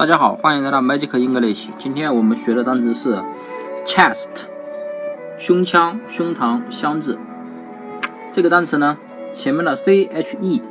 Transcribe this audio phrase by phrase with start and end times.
[0.00, 1.68] 大家好，欢迎来到 Magic English。
[1.78, 3.22] 今天我们学的单词是
[3.84, 4.46] chest，
[5.36, 7.18] 胸腔、胸膛、箱子。
[8.32, 8.96] 这个单词呢，
[9.34, 10.62] 前面的 c h e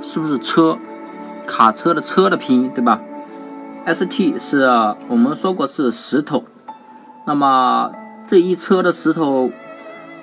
[0.00, 0.78] 是不是车？
[1.48, 3.00] 卡车的车的拼音对吧
[3.86, 4.62] ？s t 是
[5.08, 6.44] 我们说过是石头。
[7.26, 7.90] 那么
[8.24, 9.50] 这一车的石头，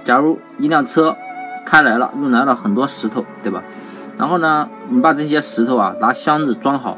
[0.05, 1.17] 假如一辆车
[1.65, 3.61] 开来了，运来了很多石头，对吧？
[4.17, 6.97] 然后呢，你把这些石头啊拿箱子装好，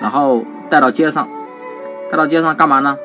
[0.00, 0.44] 然后。
[0.70, 1.28] 带到街上，
[2.08, 2.96] 带到街上干嘛呢？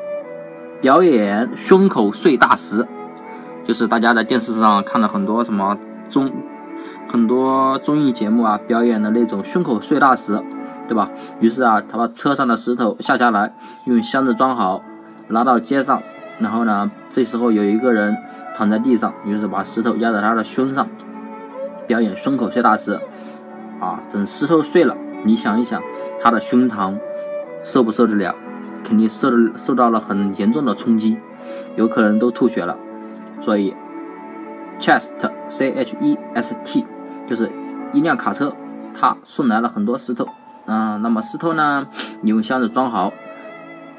[0.82, 2.88] 表演胸口碎大石，
[3.66, 5.76] 就是大家在电视上看了很多什么
[6.08, 6.32] 综，
[7.12, 10.40] 很多综艺节目啊，表演的那种胸口碎大石，
[10.88, 11.10] 对吧？
[11.40, 13.52] 于是啊，他把车上的石头下下来，
[13.86, 14.84] 用箱子装好，
[15.30, 16.04] 拿到街上，
[16.38, 18.16] 然后呢，这时候有一个人
[18.56, 20.88] 躺在地上，于是把石头压在他的胸上，
[21.88, 23.00] 表演胸口碎大石，
[23.80, 25.82] 啊，等石头碎了，你想一想，
[26.22, 26.94] 他的胸膛。
[27.66, 28.34] 受不受得了？
[28.84, 31.18] 肯定受受到了很严重的冲击，
[31.76, 32.78] 有可能都吐血了。
[33.42, 33.76] 所以
[34.80, 35.10] ，chest
[35.50, 36.86] c h e s t
[37.28, 37.52] 就是
[37.92, 38.56] 一辆卡车，
[38.94, 40.28] 它送来了很多石头。
[40.68, 41.88] 啊，那么石头呢，
[42.22, 43.12] 你用箱子装好，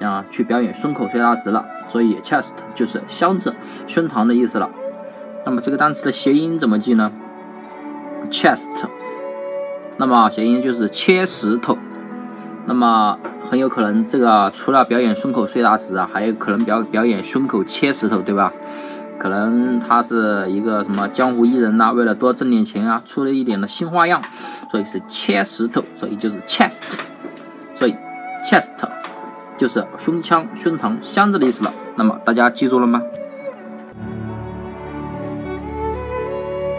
[0.01, 1.67] 啊，去表演胸口碎大石了。
[1.89, 3.57] 所以 chest 就是箱子、
[3.89, 4.71] 胸膛的意思了。
[5.45, 7.11] 那么这个单词的谐音怎么记呢
[8.31, 8.87] ？chest，
[9.97, 11.77] 那么谐音就是切石头。
[12.67, 13.19] 那么
[13.49, 18.53] 很有可能，这个除了表演胸口碎大石啊，还有可能表表演胸口切石头，对吧？
[19.19, 24.21] 可能他是一个什么江湖艺人呐，为了多挣点钱啊，出了一点的新花样，
[24.71, 26.99] 所以是切石头，所以就是 chest，
[27.75, 27.95] 所以
[28.45, 28.73] chest
[29.57, 31.73] 就是胸腔、胸膛、箱子的意思了。
[31.95, 33.01] 那么大家记住了吗？